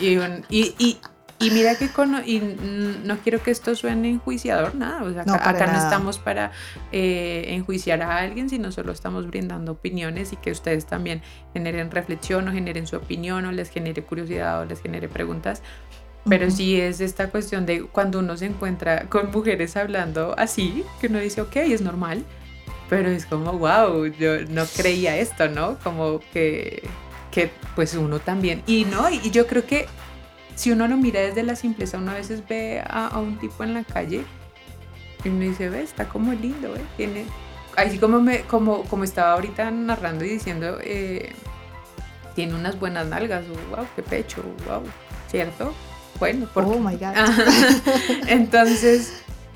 [0.00, 0.18] y,
[0.50, 0.98] y, y
[1.50, 2.40] mira que con, y
[3.04, 5.02] no quiero que esto suene enjuiciador, nada.
[5.02, 6.52] O sea, acá, no, estamos para
[6.92, 12.48] eh, enjuiciar a alguien, sino solo estamos brindando opiniones y que ustedes también generen reflexión
[12.48, 15.62] o generen su opinión o les genere curiosidad o les genere preguntas.
[16.28, 21.08] Pero sí es esta cuestión de cuando uno se encuentra con mujeres hablando así, que
[21.08, 22.24] uno dice, ok, es normal,
[22.88, 25.78] pero es como, wow, yo no creía esto, ¿no?
[25.82, 26.88] Como que,
[27.32, 28.62] que pues uno también.
[28.66, 29.86] Y no, y yo creo que
[30.54, 33.74] si uno lo mira desde la simpleza, uno a veces ve a, un tipo en
[33.74, 34.24] la calle
[35.24, 36.82] y uno dice, ve, está como lindo, ¿eh?
[36.96, 37.24] tiene,
[37.76, 41.32] así como, me, como, como estaba ahorita narrando y diciendo, eh,
[42.34, 44.82] tiene unas buenas nalgas, wow, qué pecho, wow,
[45.30, 45.72] ¿cierto?
[46.18, 47.14] Bueno, oh my God.
[48.28, 49.12] Entonces,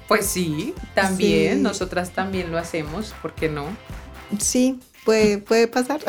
[0.09, 3.67] pues sí, también, nosotras también lo hacemos, ¿por qué no?
[4.39, 6.01] Sí, puede, puede pasar.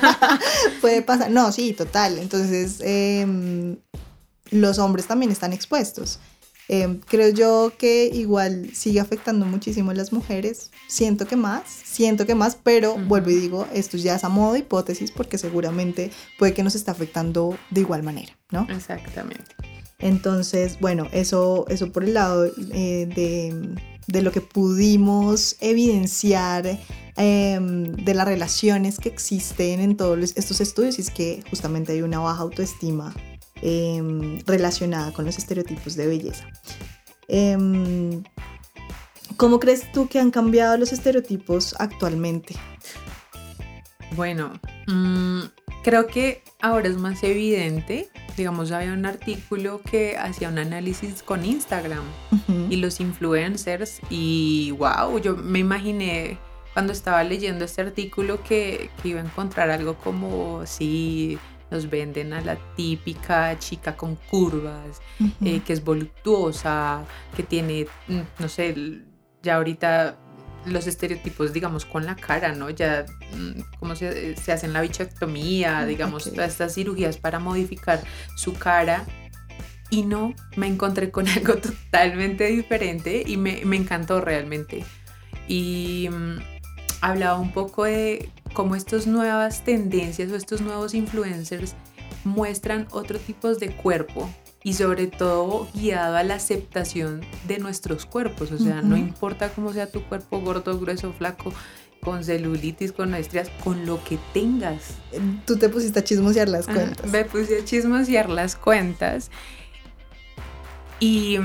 [0.80, 1.30] puede pasar.
[1.30, 2.18] No, sí, total.
[2.18, 3.76] Entonces, eh,
[4.52, 6.20] los hombres también están expuestos.
[6.68, 10.70] Em, creo yo que igual sigue afectando muchísimo a las mujeres.
[10.86, 14.52] Siento que más, siento que más, pero vuelvo y digo, esto ya es a modo
[14.52, 18.66] de hipótesis porque seguramente puede que nos esté afectando de igual manera, ¿no?
[18.70, 19.44] Exactamente.
[19.98, 26.78] Entonces, bueno, eso, eso por el lado eh, de, de, lo que pudimos evidenciar
[27.16, 32.02] em, de las relaciones que existen en todos estos estudios, y es que justamente hay
[32.02, 33.14] una baja autoestima
[33.64, 36.48] Em, relacionada con los estereotipos de belleza.
[37.28, 38.24] Em,
[39.36, 42.56] ¿Cómo crees tú que han cambiado los estereotipos actualmente?
[44.16, 44.52] Bueno,
[44.88, 45.42] mm,
[45.84, 48.08] creo que ahora es más evidente.
[48.36, 52.04] Digamos, había un artículo que hacía un análisis con Instagram
[52.68, 56.38] y los influencers y wow, yo me imaginé
[56.72, 61.38] cuando estaba leyendo este artículo que, que iba a encontrar algo como, sí,
[61.72, 65.00] nos venden a la típica chica con curvas,
[65.42, 67.02] eh, que es voluptuosa,
[67.34, 68.74] que tiene, mm, no sé,
[69.42, 70.18] ya ahorita
[70.66, 72.68] los estereotipos, digamos, con la cara, ¿no?
[72.68, 78.00] Ya, mm, como se, se hacen la bichectomía, mm, digamos, todas estas cirugías para modificar
[78.36, 79.04] su cara.
[79.88, 84.84] Y no, me encontré con algo totalmente diferente y me, me encantó realmente.
[85.48, 86.08] Y
[87.00, 91.74] hablaba un poco de cómo estas nuevas tendencias o estos nuevos influencers
[92.24, 94.28] muestran otro tipo de cuerpo
[94.64, 98.52] y sobre todo guiado a la aceptación de nuestros cuerpos.
[98.52, 101.52] O sea, no importa cómo sea tu cuerpo, gordo, grueso, flaco,
[102.00, 104.96] con celulitis, con estrías, con lo que tengas.
[105.46, 107.10] Tú te pusiste a chismosear las cuentas.
[107.10, 109.30] me puse a chismosear las cuentas.
[111.00, 111.38] Y,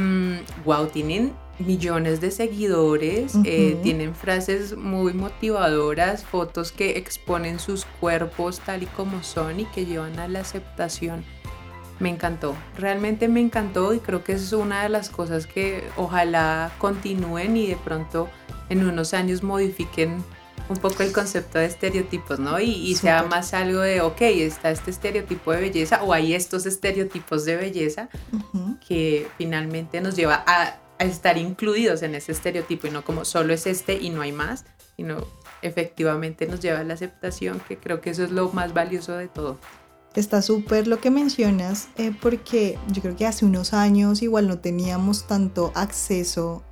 [0.63, 7.85] wow, mm, tienen millones de seguidores, eh, tienen frases muy motivadoras, fotos que exponen sus
[7.99, 11.23] cuerpos tal y como son y que llevan a la aceptación.
[11.99, 16.71] Me encantó, realmente me encantó y creo que es una de las cosas que ojalá
[16.77, 18.29] continúen y de pronto
[18.69, 20.23] en unos años modifiquen
[20.69, 22.59] un poco el concepto de estereotipos, ¿no?
[22.59, 27.45] Y, sea más algo de, ok, está este estereotipo de belleza o hay estos estereotipos
[27.45, 28.09] de belleza
[28.85, 33.53] que finalmente nos lleva a, a, estar incluidos en ese estereotipo y no como solo
[33.53, 35.25] es este y no hay más, sino
[35.61, 39.27] efectivamente nos lleva a la aceptación, que creo que eso es lo más valioso de
[39.27, 39.57] todo.
[40.15, 44.59] Está súper lo que mencionas, eh, porque yo creo que hace unos años igual no
[44.59, 46.63] teníamos tanto acceso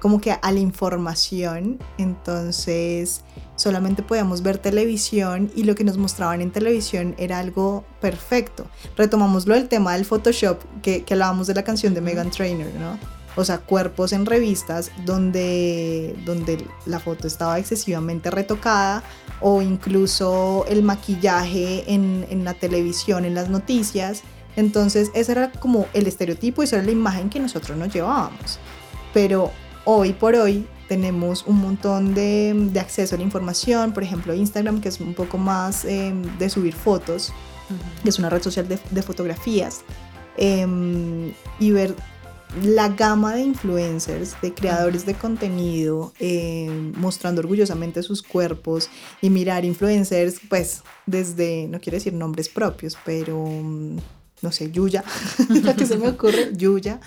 [0.00, 3.22] como que a la información, entonces
[3.56, 8.66] solamente podíamos ver televisión y lo que nos mostraban en televisión era algo perfecto.
[8.96, 12.72] Retomamos lo del tema del Photoshop, que, que hablábamos de la canción de Megan Trainor,
[12.78, 13.15] ¿no?
[13.36, 19.02] O sea, cuerpos en revistas donde, donde la foto estaba excesivamente retocada
[19.40, 24.22] o incluso el maquillaje en, en la televisión, en las noticias.
[24.56, 28.58] Entonces, ese era como el estereotipo y esa era la imagen que nosotros nos llevábamos.
[29.12, 29.52] Pero
[29.84, 34.80] hoy por hoy tenemos un montón de, de acceso a la información, por ejemplo Instagram,
[34.80, 37.32] que es un poco más em, de subir fotos,
[38.02, 39.82] que es una red social de, de fotografías,
[40.36, 41.94] em, y ver
[42.62, 48.88] la gama de influencers, de creadores de contenido, eh, mostrando orgullosamente sus cuerpos
[49.20, 53.96] y mirar influencers, pues desde, no quiero decir nombres propios, pero mm,
[54.42, 55.04] no sé, Yuya,
[55.62, 57.00] la que se me ocurre, Yuya,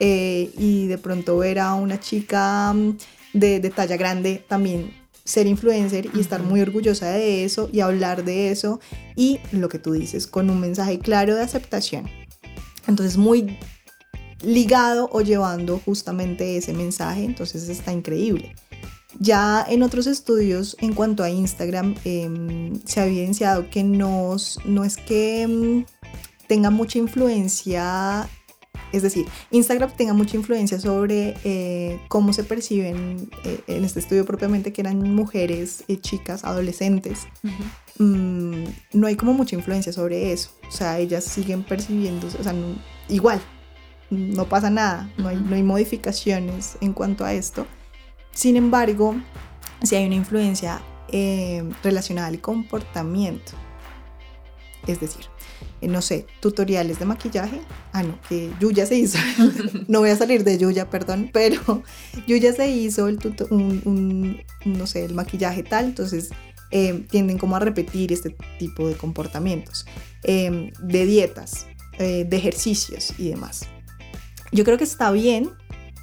[0.00, 2.96] eh, y de pronto ver a una chica mm,
[3.34, 4.92] de, de talla grande también
[5.24, 8.80] ser influencer y estar muy orgullosa de eso y hablar de eso
[9.14, 12.08] y lo que tú dices, con un mensaje claro de aceptación.
[12.86, 13.58] Entonces, muy
[14.42, 18.54] ligado o llevando justamente ese mensaje, entonces está increíble.
[19.18, 24.84] Ya en otros estudios en cuanto a Instagram em, se ha evidenciado que no, no
[24.84, 25.84] es que em,
[26.46, 28.28] tenga mucha influencia,
[28.92, 34.24] es decir, Instagram tenga mucha influencia sobre eh, cómo se perciben eh, en este estudio
[34.24, 37.26] propiamente que eran mujeres, eh, chicas, adolescentes.
[37.98, 42.54] Mm, no hay como mucha influencia sobre eso, o sea, ellas siguen percibiendo, o sea,
[43.08, 43.40] igual,
[44.10, 47.66] no pasa nada, no hay, no hay modificaciones en cuanto a esto.
[48.32, 49.16] Sin embargo,
[49.82, 53.52] si hay una influencia eh, relacionada al comportamiento,
[54.86, 55.26] es decir,
[55.80, 57.60] eh, no sé, tutoriales de maquillaje.
[57.92, 59.18] Ah, no, que Yuya se hizo.
[59.88, 61.82] no voy a salir de Yuya, perdón, pero
[62.26, 63.18] Yuya se hizo el
[63.50, 66.30] un, no sé, el maquillaje tal, entonces
[66.70, 69.86] eh, tienden como a repetir este tipo de comportamientos,
[70.22, 71.66] de dietas,
[71.98, 73.68] de ejercicios y demás.
[74.52, 75.50] Yo creo que está bien,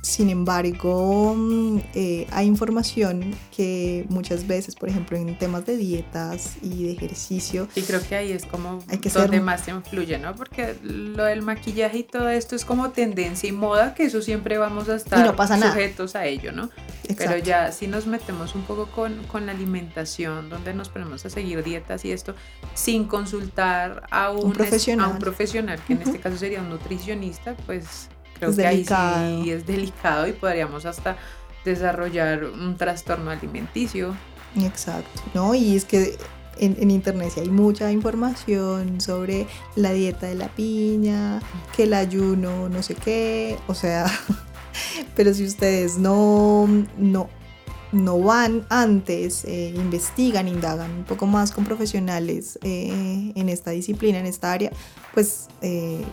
[0.06, 6.58] sin embargo, mm, eh, hay información que muchas veces, por ejemplo, en temas de dietas
[6.62, 7.68] y de ejercicio.
[7.76, 10.36] Y creo que ahí es como hay que donde más influye, ¿no?
[10.36, 14.60] Porque lo del maquillaje y todo esto es como tendencia y moda, que eso siempre
[14.60, 16.70] vamos a estar sujetos a ello, ¿no?
[17.18, 21.32] Pero ya si nos metemos un poco con, con, la alimentación, donde nos ponemos a
[21.32, 22.36] seguir dietas y esto,
[22.76, 25.06] sin consultar a un, profesional.
[25.06, 29.52] a un profesional, que en este caso sería un nutricionista, pues Creo que ahí sí
[29.52, 31.18] es delicado y podríamos hasta
[31.64, 34.16] desarrollar un trastorno alimenticio.
[34.62, 35.56] Exacto, ¿no?
[35.56, 36.18] Y es que
[36.58, 41.42] en, en, internet hay mucha información sobre la dieta de la piña,
[41.76, 44.06] que el ayuno, no sé qué, o sea,
[45.16, 46.68] pero si ustedes no,
[46.98, 47.30] no,
[47.92, 54.20] no van antes, eh, investigan, indagan un poco más con profesionales eh, en esta disciplina,
[54.20, 54.72] en esta área,
[55.14, 56.04] pues eh,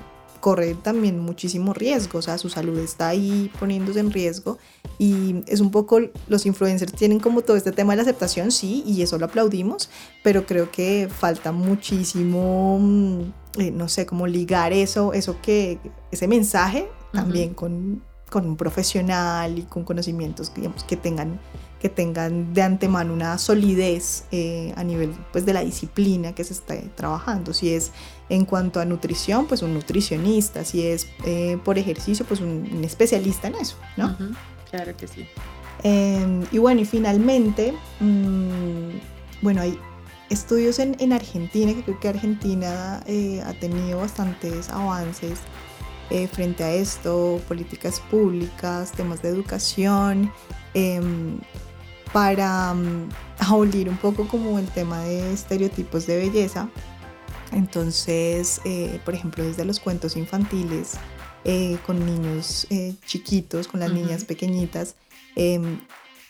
[0.42, 4.58] corre también muchísimo riesgo, o sea, su salud está ahí poniéndose en riesgo
[4.98, 8.82] y es un poco, los influencers tienen como todo este tema de la aceptación, sí,
[8.84, 9.88] y eso lo aplaudimos,
[10.24, 13.20] pero creo que falta muchísimo, mm,
[13.60, 15.78] eh, no sé, como ligar eso, eso que,
[16.10, 21.38] ese mensaje también con, con un profesional y con conocimientos digamos, que tengan
[21.82, 26.52] que tengan de antemano una solidez eh, a nivel pues, de la disciplina que se
[26.52, 27.52] está trabajando.
[27.52, 27.90] Si es
[28.32, 30.64] en cuanto a nutrición, pues un nutricionista.
[30.64, 34.16] Si es eh, por ejercicio, pues un, especialista en eso, ¿no?
[34.70, 35.26] Claro que sí.
[35.82, 38.88] Em, y bueno, y finalmente, mm,
[39.42, 39.78] bueno, hay
[40.30, 45.38] estudios en, en, Argentina, que creo que Argentina eh, ha tenido bastantes avances
[46.30, 50.30] frente a esto, políticas públicas, temas de educación,
[50.74, 51.38] em,
[52.12, 56.68] para um, abolir un poco como el tema de estereotipos de belleza.
[57.52, 60.94] Entonces, eh, por ejemplo, desde los cuentos infantiles,
[61.44, 64.94] eh, con niños eh, chiquitos, con las niñas pequeñitas,
[65.36, 65.80] em,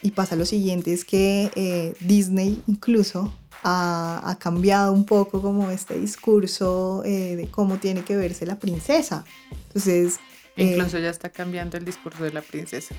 [0.01, 5.97] y pasa lo siguiente, es que Disney incluso ha, ha, cambiado un poco como este
[5.97, 9.23] discurso de cómo tiene que verse la princesa.
[9.67, 10.19] Entonces...
[10.55, 12.93] Incluso ya está cambiando el discurso de la princesa.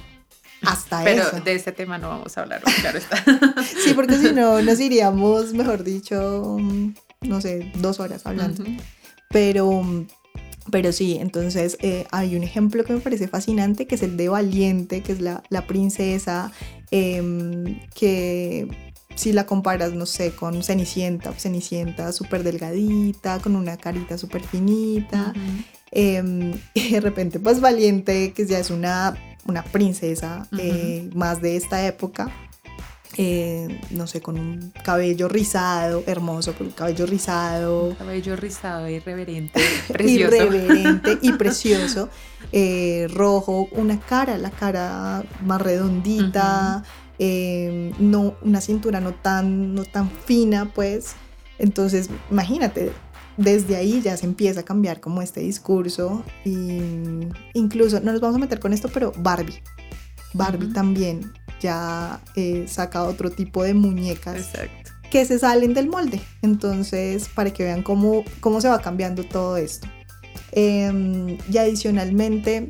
[0.62, 1.40] hasta Pero eso.
[1.40, 3.22] de este tema no vamos a hablar, claro está.
[3.84, 6.94] Sí, porque si no, nos iríamos, mejor dicho, mm,
[7.24, 8.64] no sé, dos horas hablando.
[9.30, 10.06] Pero,
[10.70, 14.28] pero sí, entonces eh, hay un ejemplo que me parece fascinante, que es el de
[14.28, 16.52] Valiente, que es la, la princesa,
[16.90, 18.68] em, que
[19.14, 25.32] si la comparas, no sé, con Cenicienta, Cenicienta súper delgadita, con una carita súper finita,
[25.90, 29.16] em, y de repente pues Valiente, que ya es una,
[29.46, 32.32] una princesa eh, más de esta época,
[33.16, 39.60] eh, no sé, con un cabello rizado, hermoso, con un cabello rizado, Cabello rizado, irreverente,
[39.88, 40.36] precioso.
[40.36, 42.08] irreverente y precioso,
[42.50, 46.82] eh, rojo, una cara, la cara más redondita,
[47.18, 51.14] eh, no, una cintura no tan, no tan fina, pues.
[51.58, 52.90] Entonces, imagínate,
[53.36, 56.80] desde ahí ya se empieza a cambiar como este discurso y
[57.52, 59.62] incluso, no nos vamos a meter con esto, pero Barbie,
[60.32, 61.32] Barbie también
[61.64, 64.90] ya eh, saca otro tipo de muñecas Exacto.
[65.10, 66.20] que se salen del molde.
[66.42, 69.88] Entonces, para que vean cómo, cómo se va cambiando todo esto.
[70.52, 72.68] Eh, y adicionalmente,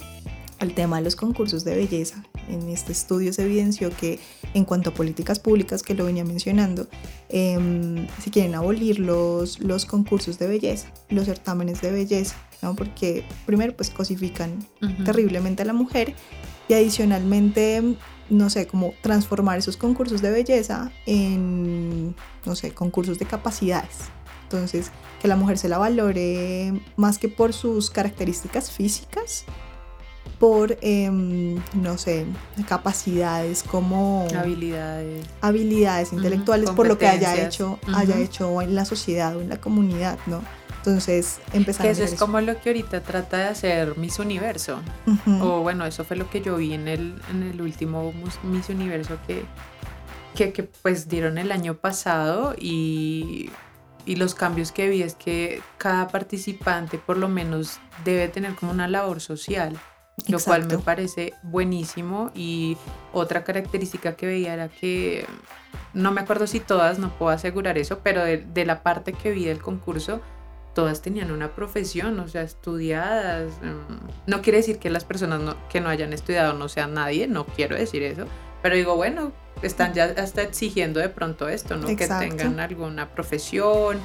[0.61, 2.24] el tema de los concursos de belleza.
[2.49, 4.20] En este estudio se evidenció que
[4.55, 6.86] en cuanto a políticas públicas, que lo venía mencionando,
[7.30, 12.76] eh, si quieren abolir los, los concursos de belleza, los certámenes de belleza, ¿no?
[12.76, 14.64] porque primero pues cosifican
[15.05, 16.14] terriblemente a la mujer
[16.68, 17.97] y adicionalmente,
[18.30, 22.14] no sé, como transformar esos concursos de belleza en,
[22.44, 24.10] no sé, concursos de capacidades.
[24.44, 29.44] Entonces, que la mujer se la valore más que por sus características físicas,
[30.38, 32.26] por, em, no sé,
[32.68, 35.26] capacidades como Habilidades.
[35.40, 39.60] habilidades intelectuales por lo que haya hecho, haya hecho en la sociedad o en la
[39.60, 40.42] comunidad, ¿no?
[40.85, 41.41] Entonces,
[41.80, 44.80] a eso mirar es como lo que ahorita trata de hacer Miss Universo.
[45.07, 45.43] Ujú.
[45.43, 48.12] O bueno, eso fue lo que yo vi en el, en el último
[48.43, 49.45] Miss Universo que,
[50.35, 53.51] que, que, pues dieron el año pasado y,
[54.05, 58.72] y los cambios que vi es que cada participante por lo menos debe tener como
[58.72, 59.78] una labor social,
[60.28, 62.76] lo cual me parece buenísimo y
[63.12, 65.24] otra característica que veía era que
[65.95, 69.30] no me acuerdo si todas, no puedo asegurar eso, pero de, de la parte que
[69.30, 70.20] vi del concurso
[70.74, 73.52] todas tenían una profesión, o sea, estudiadas.
[73.62, 77.26] mm, No quiere decir que las personas no- que no hayan estudiado no sean nadie,
[77.28, 78.26] no quiero decir eso,
[78.62, 81.88] pero digo, bueno, están ya hasta exigiendo de pronto esto, ¿no?
[81.88, 82.24] Exacto.
[82.24, 83.98] Que tengan alguna profesión,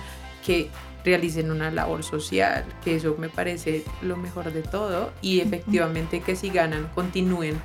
[0.45, 0.69] que
[1.03, 6.35] realicen una labor social, que eso me parece lo mejor de todo y efectivamente que
[6.35, 7.59] si ganan, continúen.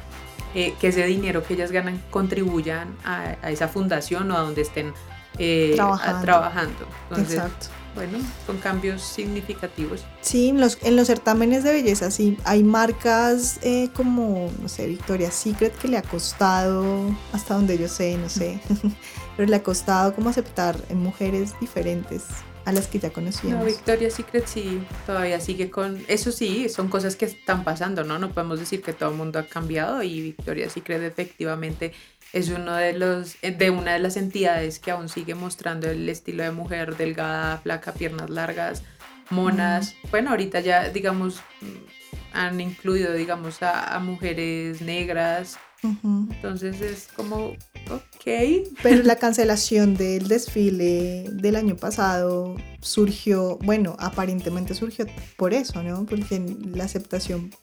[0.57, 4.62] eh, que ese dinero que ellas ganan contribuyan a, a esa fundación o a donde
[4.62, 4.94] estén
[5.36, 6.22] eh, a- Trabajando.
[6.22, 6.86] trabajando.
[7.11, 7.66] Entonces, Exacto.
[7.95, 10.05] Bueno, son cambios significativos.
[10.20, 14.86] Sí, en los, en los certámenes de belleza sí, hay marcas eh, como, no sé,
[14.86, 18.61] Victoria's Secret que le ha costado, hasta donde yo sé, no sé,
[19.36, 22.24] pero le ha costado como aceptar en mujeres diferentes
[22.64, 23.66] a las que ya No, conocíamos.
[23.66, 26.03] Victoria's Secret sí, todavía sigue con...
[26.09, 28.18] Eso sí, son cosas que están pasando, ¿no?
[28.18, 31.92] No podemos decir que todo el mundo ha cambiado y Victoria's Secret efectivamente
[32.35, 36.09] es uno de los eh, de una de las entidades que aún sigue mostrando el
[36.09, 38.82] estilo de mujer delgada, flaca, piernas largas,
[39.30, 39.95] monas.
[40.11, 47.51] Bueno, ahorita ya digamos mm, han incluido digamos a, a mujeres negras, entonces es como
[47.89, 48.66] ok.
[48.82, 55.07] Pero la cancelación del desfile del año pasado surgió, bueno, aparentemente surgió
[55.37, 56.05] por eso, ¿no?
[56.05, 57.55] Porque la aceptación,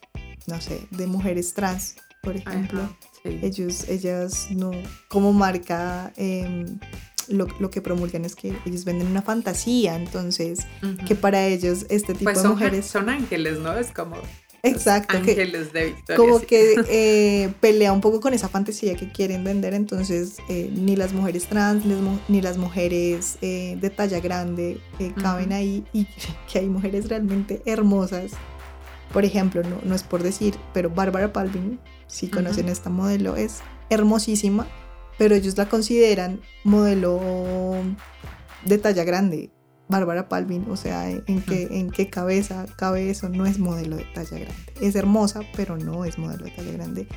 [0.48, 2.82] no sé, de mujeres trans, por ejemplo.
[2.82, 3.40] Ajá, sí.
[3.42, 4.72] ellos, ellas no,
[5.10, 6.80] como marca, em,
[7.28, 11.06] lo, lo que promulgan es que ellos venden una fantasía, entonces, Ujú.
[11.06, 13.76] que para ellos este tipo Pues de son, mujeres, son ángeles, ¿no?
[13.78, 14.18] Es como
[14.64, 16.18] exacto, que, ángeles de Victoria.
[16.18, 16.46] como sí.
[16.46, 21.14] que eh, pelea un poco con esa fantasía que quieren vender, entonces eh, ni las
[21.14, 21.84] mujeres trans,
[22.28, 25.56] ni las, mujeres eh, de talla grande eh, caben Ujú.
[25.56, 26.06] ahí y
[26.52, 28.32] que hay mujeres realmente hermosas.
[29.14, 31.80] Por ejemplo, no, no es por decir, pero Bárbara Palvin,
[32.12, 34.68] si conocen a esta modelo, es hermosísima,
[35.18, 37.20] pero ellos la consideran modelo
[38.66, 39.52] de talla grande.
[39.88, 43.30] Bárbara Palvin, o sea, ¿en qué, en qué cabeza cabe eso?
[43.30, 44.74] No es modelo de talla grande.
[44.80, 47.08] Es hermosa, pero no es modelo de talla grande.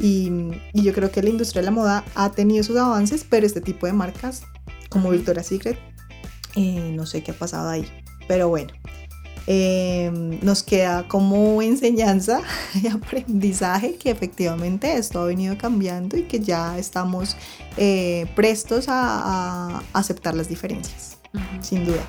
[0.00, 0.30] Y,
[0.72, 3.60] y yo creo que la industria de la moda ha tenido sus avances, pero este
[3.60, 4.42] tipo de marcas,
[4.88, 5.10] como.
[5.10, 5.78] Victoria's Secret,
[6.56, 7.86] eh, no sé qué ha pasado ahí.
[8.26, 8.72] Pero bueno,
[9.46, 10.10] eh,
[10.42, 12.40] nos queda como enseñanza
[12.82, 17.36] y aprendizaje que efectivamente esto ha venido cambiando y que ya estamos
[17.76, 21.18] eh, prestos a- a aceptar las diferencias
[21.60, 22.02] sin duda.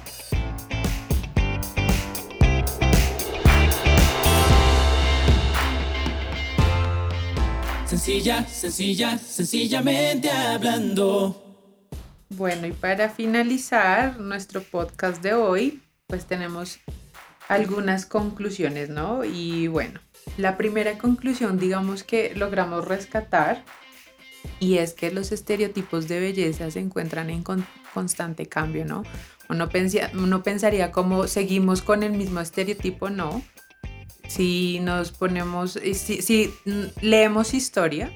[7.86, 11.42] Sencilla, sencilla, sencillamente hablando.
[12.30, 16.80] Bueno, y para finalizar nuestro podcast de hoy, pues tenemos
[17.48, 19.24] algunas conclusiones, ¿no?
[19.24, 20.00] Y bueno,
[20.38, 23.64] la primera conclusión, digamos que logramos rescatar,
[24.60, 27.44] y es que los estereotipos de belleza se encuentran en
[27.94, 29.04] constante cambio, ¿no?
[29.50, 29.70] Uno,
[30.14, 33.42] uno pensaría como seguimos con el mismo estereotipo, no.
[34.28, 36.54] Si nos ponemos, si, si
[37.02, 38.12] leemos historia,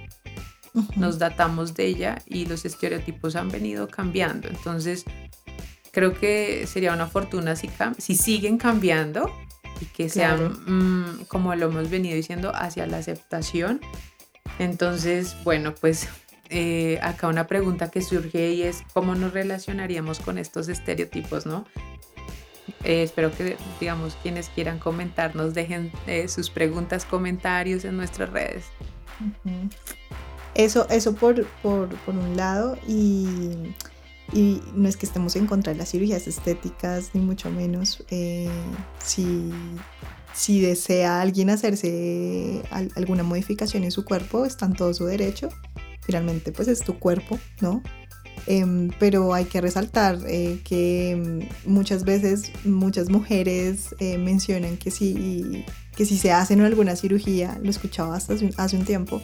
[0.95, 4.49] nos datamos de ella y los estereotipos han venido cambiando.
[4.49, 5.05] Entonces,
[5.91, 9.31] creo que sería una fortuna si, si siguen cambiando
[9.79, 13.81] y que sean, mm, como lo hemos venido diciendo, hacia la aceptación.
[14.59, 16.07] Entonces, bueno, pues
[16.49, 21.65] eh, acá una pregunta que surge y es cómo nos relacionaríamos con estos estereotipos, ¿no?
[22.83, 28.29] Eh, espero que, digamos, quienes quieran comentar nos dejen eh, sus preguntas, comentarios en nuestras
[28.29, 28.65] redes.
[30.53, 33.73] Eso, eso por, por, por un lado y
[34.33, 38.03] y no es que estemos en contra de las cirugías estéticas, ni mucho menos.
[38.09, 38.49] Eh,
[39.03, 39.51] si,
[40.33, 42.61] si, desea alguien hacerse
[42.95, 45.49] alguna modificación en su cuerpo, está en todo su derecho.
[46.01, 47.83] Finalmente, pues es tu cuerpo, ¿no?
[48.47, 55.63] Em, pero hay que resaltar eh, que muchas veces muchas mujeres eh, mencionan que si,
[55.95, 59.21] que si se hacen alguna cirugía, lo escuchaba hasta hace un tiempo,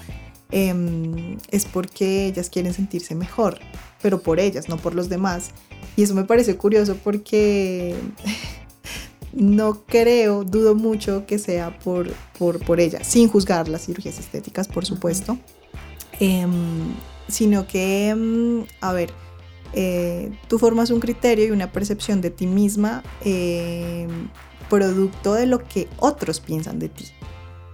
[0.52, 3.60] Em, es porque ellas quieren sentirse mejor,
[4.02, 5.52] pero por ellas, no por los demás.
[5.95, 7.95] Y eso me parece curioso porque
[9.34, 14.68] no creo, dudo mucho que sea por, por, por ellas, sin juzgar las cirugías estéticas,
[14.68, 15.38] por supuesto,
[16.20, 16.93] em,
[17.28, 19.12] sino que, em, a ver,
[19.74, 23.04] eh, tú formas un criterio y una percepción de ti misma
[24.70, 27.06] producto de lo que otros piensan de ti.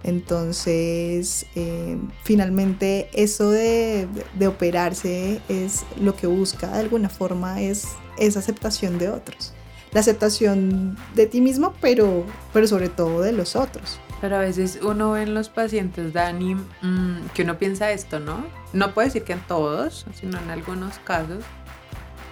[0.04, 4.06] Entonces, eh, finalmente, eso de,
[4.46, 9.54] operarse es lo que busca de alguna forma, es, aceptación de otros.
[9.92, 13.98] La aceptación de ti mismo, pero, pero sobre todo de los otros.
[14.20, 18.44] Pero a veces uno ve en los pacientes, Dani, mm, que uno piensa esto, ¿no?
[18.74, 21.44] No puedo decir que en todos, sino en algunos casos,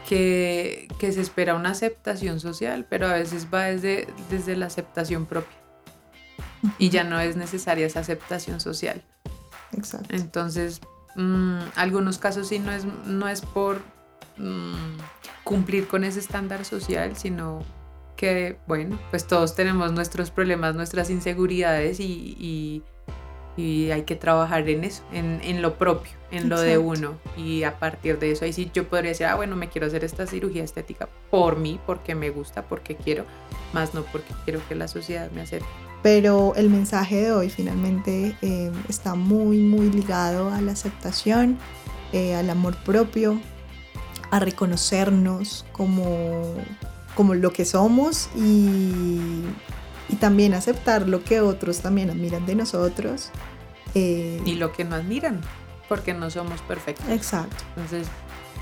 [0.09, 5.62] que, se espera una aceptación social, pero a veces va desde, desde la aceptación propia
[6.79, 9.03] y ya no es necesaria esa aceptación social.
[9.73, 10.15] Exacto.
[10.15, 10.81] Entonces,
[11.17, 13.81] mm, algunos casos sí no es, no es por
[14.37, 14.99] mm,
[15.45, 17.63] cumplir con ese estándar social, sino
[18.17, 22.83] que, bueno, pues todos tenemos nuestros problemas, nuestras inseguridades y,
[23.59, 27.19] hay que trabajar en eso, en, lo propio, en lo de uno.
[27.37, 30.05] Y a partir de eso, ahí sí yo podría decir, ah, bueno, me quiero hacer
[30.05, 33.27] esta cirugía estética por mí, porque me gusta, porque quiero,
[33.75, 35.67] más no porque quiero que la sociedad me acepte.
[36.03, 41.59] Pero el mensaje de hoy finalmente eh, está muy, muy ligado a la aceptación,
[42.13, 43.41] eh, al amor propio,
[44.31, 46.55] a reconocernos como,
[47.15, 49.45] como lo que somos y,
[50.09, 53.31] y, también aceptar lo que otros también admiran de nosotros.
[53.95, 55.41] Eh, y lo que no admiran,
[55.89, 57.09] porque no somos perfectos.
[57.11, 57.63] Exacto.
[57.77, 58.09] Entonces,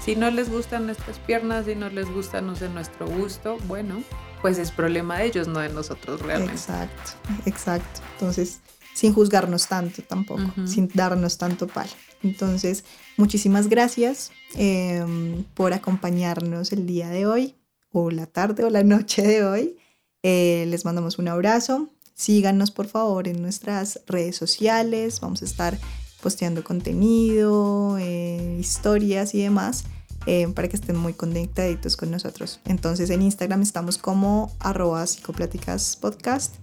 [0.05, 4.03] si no les gustan nuestras piernas, si no les gusta, no sé, nuestro gusto, bueno,
[4.43, 6.55] pues es problema de ellos, no de nosotros realmente.
[6.55, 7.13] Exacto,
[7.47, 8.01] exacto.
[8.15, 8.61] Entonces,
[8.95, 11.89] sin juzgarnos tanto tampoco, sin darnos tanto pal.
[12.23, 12.85] Entonces,
[13.17, 17.55] muchísimas gracias em, por acompañarnos el día de hoy,
[17.93, 19.77] o la tarde o la noche de hoy.
[20.23, 21.89] Eh, les mandamos un abrazo.
[22.15, 25.21] Síganos por favor en nuestras redes sociales.
[25.21, 25.79] Vamos a estar
[26.23, 29.85] posteando contenido, eh, historias y demás.
[30.27, 32.61] Eh, para que estén muy conectaditos con nosotros.
[32.67, 36.57] Entonces en Instagram estamos como arroba psicopláticas podcast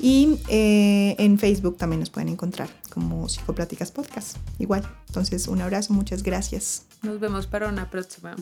[0.00, 4.38] y eh, en Facebook también nos pueden encontrar como psicopláticas podcast.
[4.58, 4.88] Igual.
[5.08, 6.84] Entonces un abrazo, muchas gracias.
[7.02, 8.34] Nos vemos para una próxima.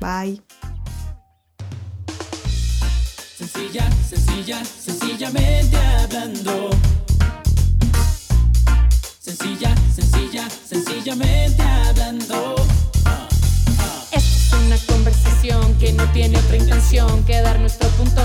[0.00, 0.42] Bye.
[3.36, 6.70] Sencilla, sencilla, sencillamente hablando.
[9.20, 12.56] Sencilla, sencilla, sencillamente hablando
[15.78, 18.17] que no tiene otra intención que dar nuestro punto